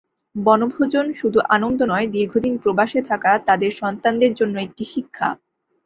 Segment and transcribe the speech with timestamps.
[0.35, 5.29] বনভোজন শুধু আনন্দ নয়, দীর্ঘদিন প্রবাসে থাকা তাঁদের সন্তানদের জন্য একটি শিক্ষা।